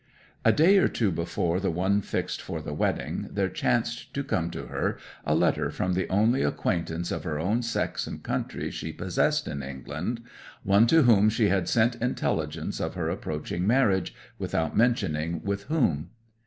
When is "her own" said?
7.23-7.61